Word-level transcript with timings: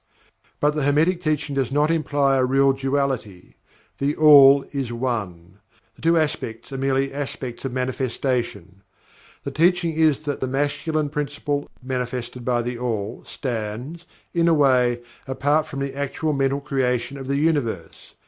But, 0.59 0.73
the 0.73 0.81
Hermetic 0.81 1.21
teaching 1.21 1.53
does 1.53 1.71
not 1.71 1.91
imply 1.91 2.35
a 2.35 2.43
real 2.43 2.73
duality 2.73 3.57
THE 3.99 4.15
ALL 4.15 4.63
is 4.71 4.91
ONE 4.91 5.59
the 5.95 6.01
Two 6.01 6.17
Aspects 6.17 6.71
are 6.71 6.77
merely 6.79 7.13
aspects 7.13 7.65
of 7.65 7.71
manifestation. 7.71 8.81
The 9.43 9.51
teaching 9.51 9.93
is 9.93 10.21
that 10.21 10.39
The 10.41 10.47
Masculine 10.47 11.09
Principle 11.09 11.69
manifested 11.83 12.43
by 12.43 12.63
THE 12.63 12.79
ALL 12.79 13.23
stands, 13.27 14.05
in 14.33 14.47
a 14.47 14.55
way, 14.55 15.03
apart 15.27 15.67
from 15.67 15.81
the 15.81 15.95
actual 15.95 16.33
mental 16.33 16.61
creation 16.61 17.15
of 17.19 17.27
the 17.27 17.37
Universe. 17.37 18.15